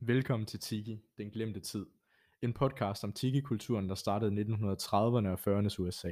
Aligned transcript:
Velkommen 0.00 0.46
til 0.46 0.60
Tiki, 0.60 1.00
den 1.18 1.30
glemte 1.30 1.60
tid. 1.60 1.86
En 2.42 2.52
podcast 2.52 3.04
om 3.04 3.12
Tiki-kulturen, 3.12 3.88
der 3.88 3.94
startede 3.94 4.40
i 4.40 4.44
1930'erne 4.44 5.28
og 5.28 5.38
40'ernes 5.38 5.80
USA. 5.80 6.10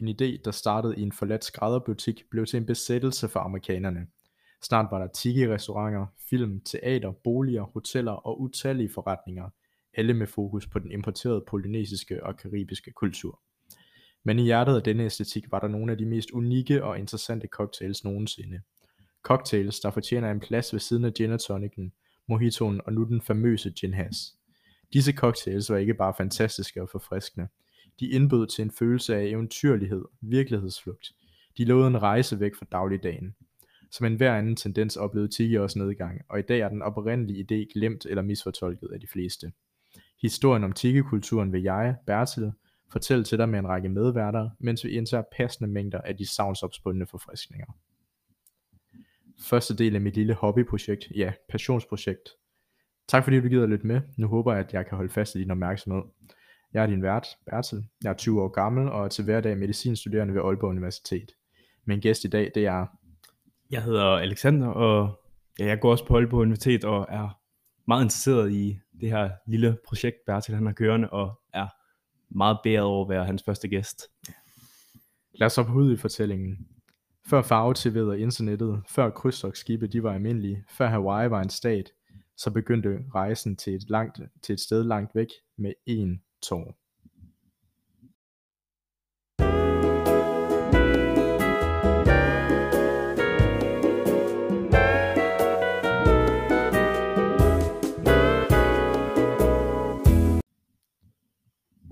En 0.00 0.08
idé, 0.08 0.42
der 0.44 0.50
startede 0.50 0.96
i 0.96 1.02
en 1.02 1.12
forladt 1.12 1.44
skrædderbutik, 1.44 2.24
blev 2.30 2.46
til 2.46 2.56
en 2.56 2.66
besættelse 2.66 3.28
for 3.28 3.40
amerikanerne. 3.40 4.06
Snart 4.62 4.86
var 4.90 4.98
der 4.98 5.06
Tiki-restauranter, 5.06 6.06
film, 6.30 6.60
teater, 6.60 7.12
boliger, 7.12 7.62
hoteller 7.62 8.12
og 8.12 8.40
utallige 8.40 8.90
forretninger, 8.94 9.50
alle 9.94 10.14
med 10.14 10.26
fokus 10.26 10.66
på 10.66 10.78
den 10.78 10.92
importerede 10.92 11.44
polynesiske 11.48 12.24
og 12.24 12.36
karibiske 12.36 12.92
kultur. 12.92 13.40
Men 14.24 14.38
i 14.38 14.42
hjertet 14.42 14.76
af 14.76 14.82
denne 14.82 15.04
æstetik 15.04 15.50
var 15.50 15.60
der 15.60 15.68
nogle 15.68 15.92
af 15.92 15.98
de 15.98 16.06
mest 16.06 16.30
unikke 16.30 16.84
og 16.84 16.98
interessante 16.98 17.46
cocktails 17.46 18.04
nogensinde. 18.04 18.60
Cocktails, 19.22 19.80
der 19.80 19.90
fortjener 19.90 20.30
en 20.30 20.40
plads 20.40 20.72
ved 20.72 20.80
siden 20.80 21.04
af 21.04 21.14
gin 21.14 21.32
og 21.32 21.40
tonicen, 21.40 21.92
mojitoen 22.30 22.80
og 22.86 22.92
nu 22.92 23.04
den 23.04 23.20
famøse 23.20 23.70
gin 23.70 23.94
has. 23.94 24.16
Disse 24.92 25.12
cocktails 25.12 25.70
var 25.70 25.76
ikke 25.76 25.94
bare 25.94 26.14
fantastiske 26.16 26.82
og 26.82 26.88
forfriskende. 26.88 27.48
De 28.00 28.08
indbød 28.08 28.46
til 28.46 28.62
en 28.62 28.70
følelse 28.70 29.16
af 29.16 29.24
eventyrlighed, 29.24 30.04
virkelighedsflugt. 30.20 31.12
De 31.58 31.64
lovede 31.64 31.88
en 31.88 32.02
rejse 32.02 32.40
væk 32.40 32.54
fra 32.54 32.66
dagligdagen. 32.72 33.34
Som 33.90 34.06
en 34.06 34.16
hver 34.16 34.34
anden 34.34 34.56
tendens 34.56 34.96
oplevede 34.96 35.32
Tiki 35.32 35.54
også 35.54 35.78
nedgang, 35.78 36.20
og 36.28 36.38
i 36.38 36.42
dag 36.42 36.60
er 36.60 36.68
den 36.68 36.82
oprindelige 36.82 37.46
idé 37.50 37.72
glemt 37.72 38.06
eller 38.06 38.22
misfortolket 38.22 38.88
af 38.92 39.00
de 39.00 39.06
fleste. 39.06 39.52
Historien 40.22 40.64
om 40.64 40.72
Tiki-kulturen 40.72 41.52
vil 41.52 41.62
jeg, 41.62 41.96
Bertil, 42.06 42.52
fortælle 42.92 43.24
til 43.24 43.38
dig 43.38 43.48
med 43.48 43.58
en 43.58 43.68
række 43.68 43.88
medværter, 43.88 44.50
mens 44.58 44.84
vi 44.84 44.90
indtager 44.90 45.24
passende 45.36 45.70
mængder 45.70 46.00
af 46.00 46.16
de 46.16 46.26
savnsopspundne 46.26 47.06
forfriskninger. 47.06 47.66
Første 49.50 49.76
del 49.76 49.94
af 49.94 50.00
mit 50.00 50.14
lille 50.14 50.34
hobbyprojekt, 50.34 51.04
ja, 51.16 51.32
passionsprojekt. 51.48 52.28
Tak 53.08 53.24
fordi 53.24 53.40
du 53.40 53.48
gider 53.48 53.62
at 53.62 53.68
lytte 53.68 53.86
med. 53.86 54.00
Nu 54.18 54.26
håber 54.26 54.52
jeg, 54.52 54.66
at 54.66 54.72
jeg 54.72 54.86
kan 54.86 54.96
holde 54.96 55.12
fast 55.12 55.34
i 55.34 55.38
din 55.38 55.50
opmærksomhed. 55.50 56.02
Jeg 56.72 56.82
er 56.82 56.86
din 56.86 57.02
vært, 57.02 57.26
Bertel. 57.50 57.84
Jeg 58.04 58.10
er 58.10 58.14
20 58.14 58.42
år 58.42 58.48
gammel 58.48 58.88
og 58.88 59.04
er 59.04 59.08
til 59.08 59.24
hverdag 59.24 59.58
medicinstuderende 59.58 60.34
ved 60.34 60.42
Aalborg 60.42 60.70
Universitet. 60.70 61.32
Min 61.84 62.00
gæst 62.00 62.24
i 62.24 62.28
dag, 62.28 62.50
det 62.54 62.66
er... 62.66 62.86
Jeg 63.70 63.82
hedder 63.82 64.04
Alexander, 64.04 64.66
og 64.66 65.20
ja, 65.58 65.66
jeg 65.66 65.80
går 65.80 65.90
også 65.90 66.06
på 66.06 66.16
Aalborg 66.16 66.40
Universitet 66.40 66.84
og 66.84 67.06
er 67.08 67.38
meget 67.86 68.02
interesseret 68.02 68.52
i 68.52 68.78
det 69.00 69.10
her 69.10 69.30
lille 69.46 69.76
projekt, 69.88 70.16
Bertil 70.26 70.54
han 70.54 70.66
har 70.66 70.72
kørende, 70.72 71.10
og 71.10 71.40
er 71.54 71.68
meget 72.28 72.58
bæret 72.64 72.84
over 72.84 73.04
at 73.04 73.08
være 73.08 73.24
hans 73.24 73.42
første 73.42 73.68
gæst. 73.68 74.02
Lad 75.34 75.46
os 75.46 75.56
hoppe 75.56 75.72
ud 75.72 75.92
i 75.92 75.96
fortællingen. 75.96 76.66
Før 77.26 77.42
farve-tv'et 77.42 78.08
og 78.08 78.18
internettet, 78.18 78.82
før 78.88 79.10
krydstogsskibe 79.10 79.86
de 79.86 80.02
var 80.02 80.14
almindelige, 80.14 80.64
før 80.68 80.86
Hawaii 80.86 81.30
var 81.30 81.42
en 81.42 81.50
stat, 81.50 81.92
så 82.36 82.50
begyndte 82.50 83.04
rejsen 83.14 83.56
til 83.56 83.74
et, 83.74 83.90
langt, 83.90 84.20
til 84.42 84.52
et 84.52 84.60
sted 84.60 84.84
langt 84.84 85.14
væk 85.14 85.28
med 85.56 85.72
én 85.90 86.38
tår. 86.42 86.76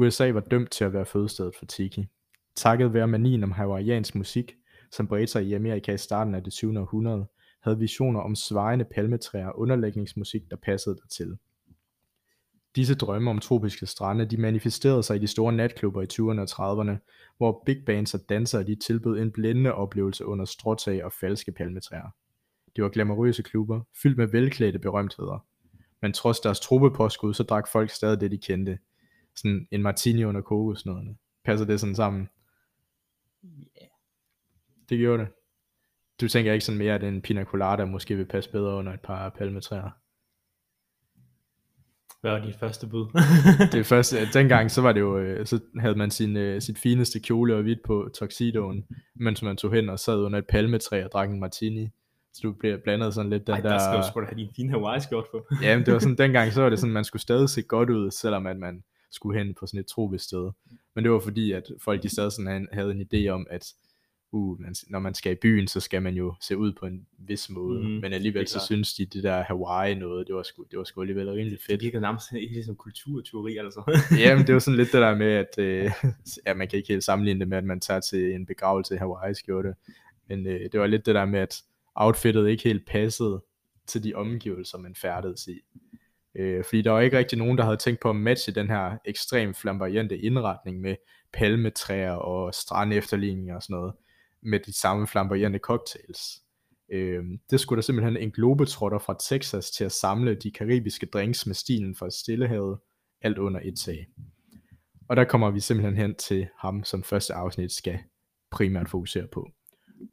USA 0.00 0.30
var 0.30 0.40
dømt 0.40 0.70
til 0.70 0.84
at 0.84 0.92
være 0.92 1.06
fødestedet 1.06 1.54
for 1.58 1.66
Tiki. 1.66 2.06
Takket 2.56 2.94
være 2.94 3.08
manien 3.08 3.44
om 3.44 3.52
hawaiiansk 3.52 4.14
musik, 4.14 4.56
som 4.92 5.08
bredte 5.08 5.33
sig 5.33 5.44
i 5.44 5.55
Amerika 5.55 5.92
i 5.92 5.98
starten 5.98 6.34
af 6.34 6.44
det 6.44 6.53
20. 6.53 6.81
århundrede, 6.81 7.27
havde 7.62 7.78
visioner 7.78 8.20
om 8.20 8.34
svejende 8.34 8.84
palmetræer 8.84 9.47
og 9.47 9.58
underlægningsmusik, 9.58 10.42
der 10.50 10.56
passede 10.56 10.97
dertil. 10.97 11.39
Disse 12.77 12.94
drømme 12.94 13.31
om 13.31 13.39
tropiske 13.39 13.86
strande, 13.86 14.25
de 14.25 14.36
manifesterede 14.36 15.03
sig 15.03 15.16
i 15.16 15.19
de 15.19 15.27
store 15.27 15.53
natklubber 15.53 16.03
i 16.03 16.06
20'erne 16.12 16.41
og 16.41 16.48
30'erne, 16.50 16.97
hvor 17.36 17.62
big 17.66 17.84
bands 17.86 18.15
og 18.15 18.21
dansere 18.28 18.62
de 18.62 18.75
tilbød 18.75 19.19
en 19.19 19.32
blændende 19.32 19.75
oplevelse 19.75 20.27
under 20.27 20.44
stråtag 20.44 21.04
og 21.04 21.12
falske 21.12 21.53
palmetræer. 21.53 22.15
Det 22.77 22.84
var 22.84 22.91
glamourøse 22.91 23.43
klubber, 23.43 23.81
fyldt 24.03 24.19
med 24.19 24.27
velklædte 24.27 24.78
berømtheder. 24.78 25.47
Men 26.03 26.12
trods 26.12 26.41
deres 26.41 26.60
trupepåskud, 26.60 27.34
så 27.34 27.43
drak 27.43 27.69
folk 27.69 27.91
stadig 27.91 28.21
det, 28.21 28.31
de 28.31 28.38
kendte. 28.38 28.78
Sådan 29.37 29.69
en 29.71 29.82
martini 29.82 30.25
under 30.25 30.41
kokosnødderne. 30.41 31.16
Passer 31.44 31.66
det 31.66 31.81
sådan 31.81 31.94
sammen? 31.94 32.28
Det 34.88 34.99
gjorde 34.99 35.22
det. 35.22 35.28
Du 36.21 36.28
tænker 36.28 36.53
ikke 36.53 36.65
sådan 36.65 36.78
mere, 36.78 36.94
at 36.94 37.04
en 37.04 37.22
pina 37.22 37.44
colada 37.44 37.84
måske 37.84 38.16
vil 38.16 38.26
passe 38.26 38.50
bedre 38.50 38.75
under 38.75 38.93
et 38.93 39.00
par 39.00 39.28
palmetræer? 39.28 39.91
Hvad 42.21 42.31
var 42.31 42.47
dit 42.47 42.54
første 42.54 42.87
bud? 42.87 43.06
det 43.77 43.87
første, 43.87 44.16
dengang 44.32 44.71
så 44.71 44.82
var 44.82 44.93
det 44.93 45.00
jo, 45.00 45.19
øh, 45.19 45.47
så 45.47 45.60
havde 45.78 45.94
man 45.94 46.10
sin, 46.10 46.37
uh, 46.37 46.59
sit 46.59 46.78
fineste 46.78 47.21
kjole 47.21 47.56
og 47.56 47.62
hvidt 47.62 47.78
på 47.87 48.10
tuxedoen, 48.15 48.84
mens 49.15 49.43
man 49.43 49.56
tog 49.56 49.72
hen 49.72 49.88
og 49.88 49.98
sad 49.98 50.16
under 50.19 50.38
et 50.38 50.47
palmetræ 50.47 51.04
og 51.04 51.12
drak 51.12 51.31
en 51.31 51.41
martini. 51.41 51.88
Så 52.32 52.41
du 52.43 52.53
blev 52.53 52.78
blandet 52.78 53.15
sådan 53.15 53.31
lidt 53.31 53.47
den 53.47 53.54
Ej, 53.54 53.60
der... 53.60 53.69
der 53.69 53.78
skal 53.78 53.98
du 53.98 54.06
sgu 54.10 54.21
da 54.21 54.27
have 54.27 54.38
din 54.38 54.50
fine 54.56 54.71
Hawaii 54.71 55.00
skjort 55.00 55.25
på. 55.31 55.47
ja, 55.62 55.77
men 55.77 55.87
det 55.87 55.94
var 55.94 55.98
sådan, 55.98 56.19
dengang 56.25 56.53
så 56.53 56.62
var 56.62 56.71
det 56.71 56.78
sådan, 56.78 56.93
man 56.93 57.04
skulle 57.04 57.22
stadig 57.22 57.48
se 57.48 57.62
godt 57.62 57.91
ud, 57.91 58.10
selvom 58.10 58.47
at 58.47 58.56
man 58.56 58.84
skulle 59.10 59.38
hen 59.38 59.54
på 59.60 59.66
sådan 59.66 59.81
et 59.81 59.87
tropisk 59.87 60.25
sted. 60.25 60.50
Men 60.94 61.04
det 61.04 61.12
var 61.12 61.19
fordi, 61.19 61.53
at 61.53 61.65
folk 61.84 62.03
de 62.03 62.09
stadig 62.09 62.32
sådan 62.32 62.69
havde 62.72 62.91
en 62.91 63.00
idé 63.00 63.28
om, 63.28 63.47
at 63.50 63.72
uh, 64.33 64.61
man, 64.61 64.75
når 64.89 64.99
man 64.99 65.15
skal 65.15 65.33
i 65.33 65.34
byen, 65.34 65.69
så 65.69 65.81
skal 65.81 66.03
man 66.03 66.15
jo 66.15 66.34
se 66.41 66.56
ud 66.56 66.72
på 66.72 66.87
en 66.87 67.06
vis 67.19 67.50
måde. 67.50 67.81
Mm, 67.81 67.87
men 67.89 68.05
det 68.05 68.15
alligevel 68.15 68.49
så 68.49 68.61
synes 68.66 68.94
de, 68.94 69.06
det 69.06 69.22
der 69.22 69.43
Hawaii 69.43 69.94
noget, 69.94 70.27
det 70.27 70.34
var 70.34 70.43
sgu, 70.43 70.65
det 70.71 70.78
var 70.78 70.84
sgu 70.84 71.00
alligevel 71.00 71.31
rimelig 71.31 71.50
Det 71.59 71.66
fedt. 71.66 71.83
virker 71.83 72.00
nærmest 72.00 72.31
helt 72.55 72.66
som 72.66 72.77
kulturteori, 72.77 73.56
altså. 73.56 74.00
Jamen, 74.19 74.47
det 74.47 74.55
var 74.55 74.59
sådan 74.61 74.77
lidt 74.77 74.93
det 74.93 75.00
der 75.00 75.15
med, 75.15 75.33
at 75.33 75.59
øh, 75.65 75.91
ja, 76.47 76.55
man 76.55 76.69
kan 76.69 76.77
ikke 76.77 76.89
helt 76.89 77.05
sammenligne 77.05 77.41
det 77.41 77.49
med, 77.49 77.59
at 77.59 77.65
man 77.65 77.81
tager 77.81 78.00
til 78.00 78.34
en 78.34 78.47
begravelse 78.47 78.94
i 78.94 78.99
Hawaii 78.99 79.34
skjorte. 79.34 79.75
Men 80.28 80.47
øh, 80.47 80.60
det 80.72 80.81
var 80.81 80.87
lidt 80.87 81.06
det 81.06 81.15
der 81.15 81.25
med, 81.25 81.41
at 81.41 81.62
outfittet 81.95 82.49
ikke 82.49 82.65
helt 82.65 82.87
passede 82.87 83.43
til 83.87 84.05
de 84.05 84.15
omgivelser, 84.15 84.78
man 84.78 84.95
færdedes 84.95 85.47
i. 85.47 85.60
Øh, 86.34 86.65
fordi 86.65 86.83
der 86.83 86.91
var 86.91 87.00
ikke 87.00 87.19
rigtig 87.19 87.39
nogen, 87.39 87.59
der 87.59 87.65
havde 87.65 87.77
tænkt 87.77 88.00
på 88.00 88.10
at 88.10 88.16
matche 88.16 88.53
den 88.53 88.66
her 88.66 88.99
ekstremt 89.05 89.56
flamboyante 89.56 90.19
indretning 90.19 90.81
med 90.81 90.97
palmetræer 91.33 92.12
og 92.12 92.55
strandefterligninger 92.55 93.56
og 93.56 93.62
sådan 93.62 93.75
noget, 93.75 93.93
med 94.43 94.60
de 94.60 94.72
samme 94.72 95.06
flamboyerende 95.06 95.59
cocktails. 95.59 96.43
Øh, 96.93 97.25
det 97.50 97.60
skulle 97.60 97.76
der 97.76 97.82
simpelthen 97.82 98.16
en 98.16 98.31
globetrotter 98.31 98.99
fra 98.99 99.16
Texas 99.21 99.71
til 99.71 99.84
at 99.84 99.93
samle 99.93 100.34
de 100.34 100.50
karibiske 100.50 101.06
drinks 101.06 101.47
med 101.47 101.54
stilen 101.54 101.94
fra 101.94 102.10
Stillehavet, 102.10 102.78
alt 103.21 103.38
under 103.38 103.60
et 103.65 103.78
tag. 103.78 104.06
Og 105.09 105.16
der 105.16 105.25
kommer 105.25 105.50
vi 105.50 105.60
simpelthen 105.60 105.97
hen 105.97 106.15
til 106.15 106.48
ham, 106.59 106.84
som 106.84 107.03
første 107.03 107.34
afsnit 107.34 107.72
skal 107.72 107.98
primært 108.50 108.88
fokusere 108.88 109.27
på. 109.27 109.50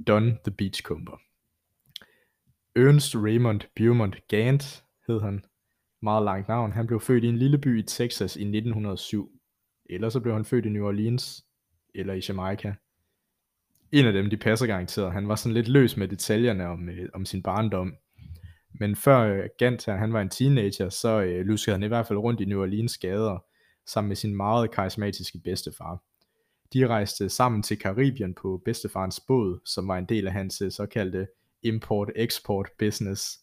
Don 0.08 0.38
the 0.44 0.52
Beachcomber. 0.58 1.18
Ernst 2.75 3.16
Raymond 3.16 3.62
Beaumont 3.75 4.28
Gant 4.28 4.84
hed 5.08 5.22
han. 5.22 5.44
Meget 6.02 6.24
langt 6.24 6.47
navn. 6.47 6.72
Han 6.72 6.88
blev 6.88 7.00
født 7.00 7.24
i 7.24 7.28
en 7.28 7.38
lille 7.38 7.58
by 7.58 7.80
i 7.80 7.84
Texas 7.84 8.35
i 8.35 8.41
1907. 8.41 9.31
Eller 9.90 10.09
så 10.09 10.19
blev 10.19 10.34
han 10.34 10.46
født 10.46 10.66
i 10.66 10.69
New 10.69 10.85
Orleans. 10.88 11.46
Eller 11.96 12.14
i 12.14 12.22
Jamaica. 12.30 12.75
En 13.95 14.06
af 14.06 14.13
dem, 14.13 14.29
de 14.29 14.38
passer 14.38 14.67
garanteret. 14.67 15.13
Han 15.13 15.28
var 15.28 15.35
sådan 15.35 15.53
lidt 15.53 15.67
løs 15.67 15.97
med 15.97 16.07
detaljerne 16.07 16.67
om, 16.67 16.89
øh, 16.89 17.09
om 17.13 17.25
sin 17.25 17.44
barndom. 17.44 17.95
Men 18.79 18.95
før 18.95 19.19
øh, 19.19 19.44
Gant 19.57 19.85
her, 19.85 19.95
han 19.95 20.13
var 20.13 20.22
en 20.22 20.29
teenager, 20.29 20.89
så 20.89 21.22
øh, 21.22 21.45
luskede 21.45 21.73
han 21.75 21.83
i 21.83 21.88
hvert 21.88 22.07
fald 22.07 22.19
rundt 22.19 22.41
i 22.41 22.45
New 22.45 22.61
Orleans 22.61 22.97
gader, 22.97 23.44
sammen 23.88 24.07
med 24.07 24.16
sin 24.16 24.35
meget 24.35 24.72
karismatiske 24.72 25.39
bedstefar. 25.44 26.03
De 26.73 26.88
rejste 26.88 27.29
sammen 27.29 27.63
til 27.63 27.79
Karibien 27.79 28.34
på 28.34 28.61
bedstefarens 28.66 29.19
båd, 29.28 29.59
som 29.66 29.88
var 29.88 29.97
en 29.97 30.05
del 30.05 30.28
af 30.28 30.34
hans 30.34 30.61
øh, 30.61 30.72
såkaldte 30.72 31.28
import-export 31.63 32.69
business. 32.79 33.39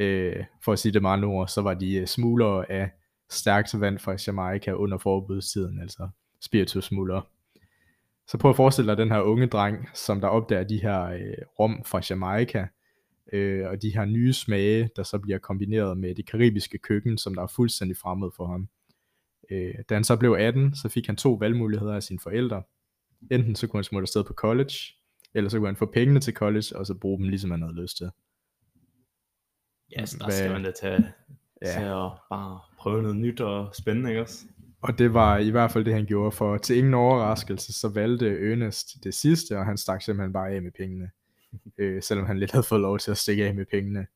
Øh, 0.00 0.44
for 0.64 0.72
at 0.72 0.78
sige 0.78 0.92
det 0.92 1.02
meget 1.02 1.24
ord, 1.24 1.48
så 1.48 1.62
var 1.62 1.74
de 1.74 1.94
øh, 1.94 2.06
smuglere 2.06 2.70
af 2.70 2.90
stærkt 3.30 3.80
vand 3.80 3.98
fra 3.98 4.16
Jamaica 4.26 4.72
under 4.72 4.98
forbudstiden, 4.98 5.80
altså 5.80 6.08
spiritussmuglere. 6.40 7.22
Så 8.30 8.38
prøv 8.38 8.50
at 8.50 8.56
forestille 8.56 8.90
dig 8.90 8.96
den 8.98 9.10
her 9.10 9.20
unge 9.20 9.46
dreng, 9.46 9.88
som 9.94 10.20
der 10.20 10.28
opdager 10.28 10.64
de 10.64 10.82
her 10.82 11.02
øh, 11.02 11.34
rom 11.60 11.84
fra 11.84 12.00
Jamaica, 12.10 12.66
øh, 13.32 13.68
og 13.68 13.82
de 13.82 13.94
her 13.94 14.04
nye 14.04 14.32
smage, 14.32 14.90
der 14.96 15.02
så 15.02 15.18
bliver 15.18 15.38
kombineret 15.38 15.98
med 15.98 16.14
det 16.14 16.26
karibiske 16.26 16.78
køkken, 16.78 17.18
som 17.18 17.34
der 17.34 17.42
er 17.42 17.46
fuldstændig 17.46 17.96
fremmed 17.96 18.28
for 18.36 18.46
ham. 18.46 18.68
Øh, 19.50 19.74
da 19.88 19.94
han 19.94 20.04
så 20.04 20.16
blev 20.16 20.32
18, 20.38 20.74
så 20.74 20.88
fik 20.88 21.06
han 21.06 21.16
to 21.16 21.32
valgmuligheder 21.32 21.94
af 21.94 22.02
sine 22.02 22.18
forældre. 22.22 22.62
Enten 23.30 23.54
så 23.54 23.66
kunne 23.66 23.78
han 23.78 23.84
smutte 23.84 24.04
afsted 24.04 24.24
på 24.24 24.32
college, 24.34 24.74
eller 25.34 25.50
så 25.50 25.58
kunne 25.58 25.68
han 25.68 25.76
få 25.76 25.86
pengene 25.86 26.20
til 26.20 26.34
college, 26.34 26.76
og 26.76 26.86
så 26.86 26.94
bruge 26.94 27.18
dem 27.18 27.28
ligesom 27.28 27.50
han 27.50 27.62
havde 27.62 27.82
lyst 27.82 27.96
til. 27.96 28.10
Ja, 29.96 30.06
så 30.06 30.16
der 30.18 30.24
Hvad- 30.24 30.36
skal 30.36 30.50
man 30.50 30.64
da 30.64 30.70
tage 30.80 31.04
Ja. 31.62 31.72
til 31.72 31.84
at 31.84 32.10
bare 32.30 32.60
prøve 32.78 33.02
noget 33.02 33.16
nyt 33.16 33.40
og 33.40 33.74
spændende, 33.74 34.10
ikke 34.10 34.22
også? 34.22 34.44
Og 34.82 34.98
det 34.98 35.14
var 35.14 35.38
i 35.38 35.50
hvert 35.50 35.70
fald 35.70 35.84
det, 35.84 35.94
han 35.94 36.06
gjorde, 36.06 36.32
for 36.32 36.56
til 36.56 36.76
ingen 36.76 36.94
overraskelse, 36.94 37.72
så 37.72 37.88
valgte 37.88 38.52
Ernest 38.52 39.04
det 39.04 39.14
sidste, 39.14 39.58
og 39.58 39.66
han 39.66 39.76
stak 39.76 40.02
simpelthen 40.02 40.32
bare 40.32 40.50
af 40.50 40.62
med 40.62 40.70
pengene. 40.70 41.10
øh, 41.78 42.02
selvom 42.02 42.26
han 42.26 42.38
lidt 42.38 42.52
havde 42.52 42.62
fået 42.62 42.80
lov 42.80 42.98
til 42.98 43.10
at 43.10 43.18
stikke 43.18 43.46
af 43.46 43.54
med 43.54 43.66
pengene. 43.66 44.06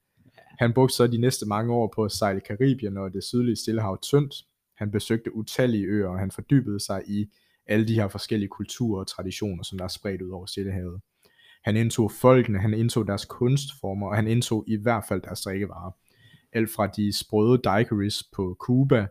Han 0.59 0.73
brugte 0.73 0.95
så 0.95 1.07
de 1.07 1.19
næste 1.19 1.47
mange 1.47 1.73
år 1.73 1.93
på 1.95 2.05
at 2.05 2.13
sejle 2.13 2.41
Karibien 2.41 2.97
og 2.97 3.13
det 3.13 3.25
sydlige 3.25 3.57
Stillehav 3.57 3.99
tyndt. 4.03 4.35
Han 4.75 4.91
besøgte 4.91 5.37
utallige 5.37 5.87
øer, 5.87 6.09
og 6.09 6.19
han 6.19 6.31
fordybede 6.31 6.81
sig 6.81 7.03
i 7.07 7.31
alle 7.67 7.89
de 7.89 7.95
her 7.95 8.09
forskellige 8.09 8.49
kulturer 8.49 9.01
og 9.01 9.07
traditioner, 9.07 9.63
som 9.63 9.79
der 9.79 9.85
er 9.85 9.89
spredt 9.89 10.23
ud 10.23 10.31
over 10.31 10.47
Stillehavet. 10.47 11.01
Han 11.65 11.77
indtog 11.77 12.13
folkene, 12.13 12.59
han 12.59 12.75
indtog 12.75 13.07
deres 13.07 13.25
kunstformer, 13.25 14.09
og 14.09 14.17
han 14.17 14.27
indtog 14.27 14.65
i 14.67 14.77
hvert 14.77 15.05
fald 15.09 15.23
deres 15.23 15.41
drikkevarer. 15.41 15.91
Alt 16.53 16.71
fra 16.71 16.87
de 16.87 17.19
sprøde 17.19 17.59
daiquiris 17.59 18.23
på 18.37 18.57
Cuba, 18.61 19.07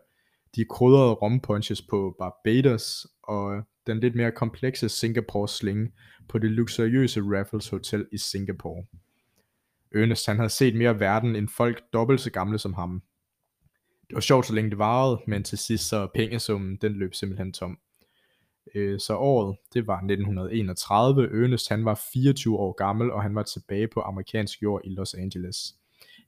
de 0.56 0.64
krydrede 0.64 1.12
rompunches 1.12 1.82
på 1.82 2.16
Barbados, 2.18 3.06
og 3.22 3.62
den 3.86 4.00
lidt 4.00 4.14
mere 4.14 4.32
komplekse 4.32 4.88
Singapore 4.88 5.48
sling 5.48 5.94
på 6.28 6.38
det 6.38 6.50
luksuriøse 6.50 7.20
Raffles 7.20 7.68
Hotel 7.68 8.06
i 8.12 8.18
Singapore. 8.18 8.84
Ernest 9.94 10.26
han 10.26 10.36
havde 10.36 10.50
set 10.50 10.76
mere 10.76 11.00
verden 11.00 11.36
end 11.36 11.48
folk 11.48 11.82
dobbelt 11.92 12.20
så 12.20 12.30
gamle 12.30 12.58
som 12.58 12.74
ham. 12.74 13.02
Det 14.08 14.14
var 14.14 14.20
sjovt, 14.20 14.46
så 14.46 14.54
længe 14.54 14.70
det 14.70 14.78
varede, 14.78 15.22
men 15.26 15.44
til 15.44 15.58
sidst 15.58 15.88
så 15.88 16.08
pengesummen, 16.14 16.76
den 16.76 16.92
løb 16.92 17.14
simpelthen 17.14 17.52
tom. 17.52 17.78
Øh, 18.74 19.00
så 19.00 19.16
året, 19.16 19.56
det 19.74 19.86
var 19.86 19.96
1931. 19.96 21.44
Ernest 21.44 21.68
han 21.68 21.84
var 21.84 22.00
24 22.12 22.58
år 22.58 22.72
gammel, 22.72 23.10
og 23.10 23.22
han 23.22 23.34
var 23.34 23.42
tilbage 23.42 23.88
på 23.88 24.00
amerikansk 24.00 24.62
jord 24.62 24.80
i 24.84 24.88
Los 24.88 25.14
Angeles. 25.14 25.74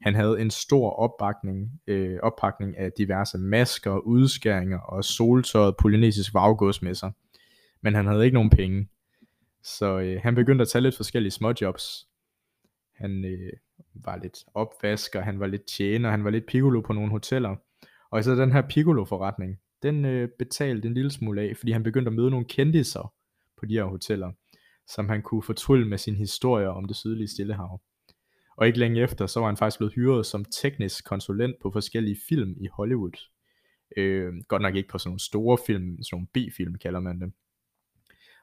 Han 0.03 0.15
havde 0.15 0.41
en 0.41 0.51
stor 0.51 0.91
opbakning, 0.91 1.81
øh, 1.87 2.19
oppakning 2.23 2.79
af 2.79 2.93
diverse 2.93 3.39
masker, 3.39 3.99
udskæringer 3.99 4.79
og 4.79 5.05
soltøjet 5.05 5.77
polynesisk 5.77 6.35
vaggods 6.35 6.83
med 6.83 6.95
sig. 6.95 7.13
Men 7.81 7.95
han 7.95 8.07
havde 8.07 8.25
ikke 8.25 8.35
nogen 8.35 8.51
penge. 8.51 8.89
Så 9.63 9.99
øh, 9.99 10.21
han 10.23 10.35
begyndte 10.35 10.63
at 10.63 10.69
tage 10.69 10.83
lidt 10.83 10.97
forskellige 10.97 11.31
småjobs. 11.31 12.09
Han 12.95 13.25
øh, 13.25 13.53
var 13.95 14.17
lidt 14.23 14.45
opvasker, 14.55 15.21
han 15.21 15.41
var 15.41 15.47
lidt 15.47 15.65
tjener, 15.65 16.11
han 16.11 16.25
var 16.25 16.31
lidt 16.31 16.47
piccolo 16.47 16.81
på 16.81 16.93
nogle 16.93 17.11
hoteller. 17.11 17.57
Og 18.11 18.25
så 18.25 18.35
den 18.35 18.53
her 18.53 18.63
piccolo-forretning, 18.63 19.59
den 19.83 20.05
øh, 20.05 20.29
betalte 20.39 20.89
en 20.89 20.95
lille 20.95 21.11
smule 21.11 21.43
af, 21.43 21.57
fordi 21.57 21.73
han 21.73 21.83
begyndte 21.83 22.09
at 22.09 22.15
møde 22.15 22.31
nogle 22.31 22.47
kendiser 22.47 23.15
på 23.59 23.67
de 23.67 23.75
her 23.75 23.85
hoteller, 23.85 24.33
som 24.87 25.09
han 25.09 25.23
kunne 25.23 25.43
fortrylle 25.43 25.89
med 25.89 25.99
sin 25.99 26.17
historie 26.17 26.69
om 26.69 26.85
det 26.85 26.97
sydlige 26.97 27.29
Stillehav. 27.29 27.81
Og 28.57 28.67
ikke 28.67 28.79
længe 28.79 29.03
efter, 29.03 29.27
så 29.27 29.41
var 29.41 29.47
han 29.47 29.57
faktisk 29.57 29.79
blevet 29.79 29.95
hyret 29.95 30.27
som 30.27 30.45
teknisk 30.45 31.05
konsulent 31.05 31.57
på 31.63 31.71
forskellige 31.71 32.17
film 32.29 32.57
i 32.61 32.69
Hollywood. 32.73 33.29
Øh, 33.97 34.35
godt 34.49 34.63
nok 34.63 34.77
ikke 34.77 34.89
på 34.89 34.99
sådan 34.99 35.09
nogle 35.09 35.21
store 35.21 35.59
film, 35.67 36.03
sådan 36.03 36.17
nogle 36.17 36.49
B-film 36.49 36.75
kalder 36.75 37.01
man 37.01 37.21
det. 37.21 37.33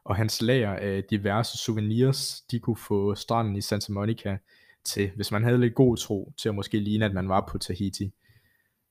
Og 0.03 0.15
hans 0.15 0.41
lager 0.41 0.73
af 0.73 1.03
diverse 1.03 1.57
souvenirs, 1.57 2.41
de 2.51 2.59
kunne 2.59 2.77
få 2.77 3.15
stranden 3.15 3.55
i 3.55 3.61
Santa 3.61 3.93
Monica 3.93 4.37
til, 4.85 5.11
hvis 5.15 5.31
man 5.31 5.43
havde 5.43 5.57
lidt 5.57 5.75
god 5.75 5.97
tro, 5.97 6.33
til 6.37 6.49
at 6.49 6.55
måske 6.55 6.79
ligne, 6.79 7.05
at 7.05 7.13
man 7.13 7.29
var 7.29 7.47
på 7.51 7.57
Tahiti. 7.57 8.11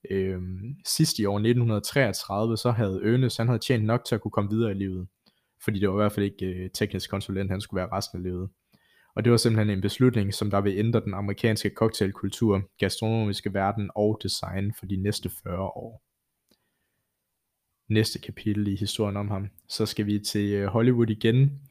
Øhm, 0.09 0.75
sidst 0.85 1.19
i 1.19 1.25
år 1.25 1.37
1933, 1.37 2.57
så 2.57 2.71
havde 2.71 3.01
Ernest, 3.03 3.37
han 3.37 3.47
havde 3.47 3.59
tjent 3.59 3.85
nok 3.85 4.05
til 4.05 4.15
at 4.15 4.21
kunne 4.21 4.31
komme 4.31 4.49
videre 4.49 4.71
i 4.71 4.73
livet. 4.73 5.07
Fordi 5.63 5.79
det 5.79 5.89
var 5.89 5.95
i 5.95 6.01
hvert 6.01 6.11
fald 6.11 6.25
ikke 6.25 6.45
øh, 6.45 6.69
teknisk 6.69 7.09
konsulent, 7.09 7.51
han 7.51 7.61
skulle 7.61 7.79
være 7.79 7.91
resten 7.91 8.17
af 8.17 8.23
livet. 8.23 8.49
Og 9.15 9.23
det 9.23 9.31
var 9.31 9.37
simpelthen 9.37 9.77
en 9.77 9.81
beslutning, 9.81 10.33
som 10.33 10.51
der 10.51 10.61
vil 10.61 10.77
ændre 10.77 10.99
den 10.99 11.13
amerikanske 11.13 11.71
cocktailkultur, 11.75 12.61
gastronomiske 12.77 13.53
verden 13.53 13.89
og 13.95 14.19
design 14.23 14.73
for 14.79 14.85
de 14.85 14.95
næste 14.95 15.29
40 15.43 15.59
år. 15.59 16.03
Næste 17.89 18.19
kapitel 18.19 18.67
i 18.67 18.75
historien 18.75 19.17
om 19.17 19.27
ham. 19.27 19.49
Så 19.69 19.85
skal 19.85 20.05
vi 20.05 20.19
til 20.19 20.53
øh, 20.53 20.67
Hollywood 20.67 21.09
igen, 21.09 21.61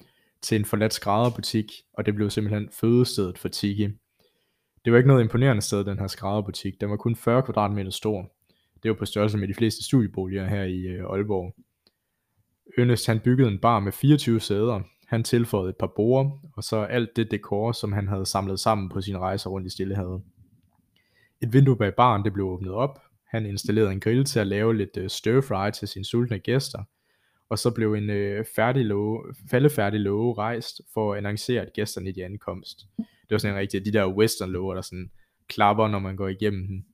til 0.43 0.59
en 0.59 0.65
forladt 0.65 0.93
skrædderbutik, 0.93 1.73
og 1.93 2.07
det 2.07 2.15
blev 2.15 2.31
simpelthen 2.31 2.69
fødestedet 2.71 3.39
for 3.39 3.49
Tiki. 3.49 3.89
Det 4.85 4.93
var 4.93 4.97
ikke 4.97 5.09
noget 5.09 5.23
imponerende 5.23 5.63
sted, 5.63 5.85
den 5.85 5.99
her 5.99 6.07
skrædderbutik. 6.07 6.81
Den 6.81 6.91
var 6.91 6.97
kun 6.97 7.17
40 7.17 7.43
kvadratmeter 7.43 7.91
stor. 7.91 8.33
Det 8.83 8.89
var 8.89 8.97
på 8.97 9.05
størrelse 9.05 9.39
med 9.39 9.49
de 9.49 9.55
fleste 9.55 9.85
studieboliger 9.85 10.47
her 10.47 10.63
i 10.63 10.81
øh, 10.81 11.05
Aalborg. 11.05 11.55
Ernest 12.79 13.07
han 13.07 13.21
byggede 13.21 13.49
en 13.49 13.59
bar 13.59 13.81
med 13.81 13.93
24 13.93 14.41
sæder. 14.41 14.81
Han 15.13 15.25
tilføjede 15.25 15.71
et 15.71 15.77
par 15.77 15.93
borde, 15.97 16.31
og 16.57 16.65
så 16.65 16.77
alt 16.77 17.17
det 17.17 17.31
dekor, 17.31 17.73
som 17.73 17.93
han 17.93 18.09
havde 18.09 18.27
samlet 18.27 18.61
sammen 18.61 18.89
på 18.89 19.01
sine 19.01 19.19
rejser 19.19 19.51
rundt 19.51 19.67
i 19.67 19.71
Stillehavet. 19.71 20.23
Et 21.41 21.53
vindue 21.53 21.77
bag 21.77 21.95
baren 21.95 22.25
det 22.25 22.33
blev 22.33 22.47
åbnet 22.47 22.73
op. 22.73 23.03
Han 23.29 23.47
installerede 23.47 23.93
en 23.93 24.01
grill 24.01 24.25
til 24.25 24.41
at 24.41 24.47
lave 24.47 24.77
lidt 24.77 24.97
øh, 24.97 25.11
stir 25.11 25.41
fry 25.41 25.71
til 25.71 25.89
sine 25.89 26.05
sultne 26.05 26.39
gæster. 26.39 26.83
Og 27.49 27.59
så 27.59 27.71
blev 27.71 27.95
en 27.95 28.11
øh, 28.11 28.45
færdig 28.57 28.85
låge, 28.85 29.35
faldefærdig 29.51 30.01
låge 30.01 30.35
rejst 30.35 30.81
for 30.95 31.13
at 31.13 31.19
annoncere, 31.19 31.63
at 31.63 31.73
gæsterne 31.73 32.09
i 32.09 32.13
de 32.13 32.25
ankomst 32.25 32.87
det 33.33 33.35
var 33.35 33.39
sådan 33.39 33.55
en 33.55 33.61
rigtig, 33.61 33.85
de 33.85 33.93
der 33.93 34.07
western 34.07 34.51
lover, 34.51 34.75
der 34.75 34.83
sådan 34.83 35.11
klapper, 35.49 35.89
når 35.89 35.99
man 35.99 36.17
går 36.17 36.29
igennem 36.29 36.67
den. 36.67 36.87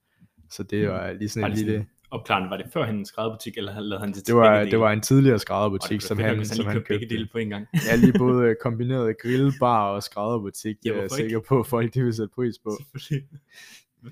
Så 0.50 0.62
det 0.62 0.82
mm. 0.82 0.88
var 0.88 1.12
lige 1.12 1.28
sådan 1.28 1.50
en 1.50 1.56
lille... 1.56 1.86
Opklarende, 2.10 2.50
var 2.50 2.56
det 2.56 2.66
før 2.72 2.84
han 2.84 2.96
en 2.96 3.04
skrædderbutik, 3.04 3.56
eller 3.56 3.80
lavede 3.80 4.00
han 4.00 4.08
det 4.08 4.16
til 4.16 4.26
det 4.26 4.36
var, 4.36 4.64
det 4.64 4.80
var 4.80 4.92
en 4.92 5.00
tidligere 5.00 5.38
skrædderbutik, 5.38 6.00
som 6.00 6.18
han, 6.18 6.46
som 6.46 6.66
han 6.66 6.74
købte. 6.74 6.88
begge 6.88 7.08
dele 7.08 7.28
på 7.32 7.38
en 7.38 7.48
gang. 7.48 7.66
ja, 7.90 7.96
lige 7.96 8.12
både 8.18 8.56
kombineret 8.62 9.18
grillbar 9.22 9.90
og 9.90 10.02
skrædderbutik, 10.02 10.76
er 10.86 10.94
jeg 10.94 11.10
sikker 11.10 11.40
på, 11.40 11.60
at 11.60 11.66
folk 11.66 11.94
de 11.94 12.02
vil 12.02 12.14
sætte 12.14 12.34
pris 12.34 12.58
på. 12.58 12.70